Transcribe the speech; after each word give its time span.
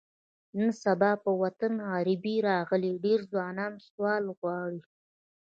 نن 0.57 0.69
سبا 0.83 1.11
په 1.23 1.31
وطن 1.43 1.73
غریبي 1.91 2.35
راغلې، 2.49 2.91
ډېری 3.05 3.25
ځوانان 3.31 3.73
سوال 3.87 4.23
غواړي. 4.37 4.81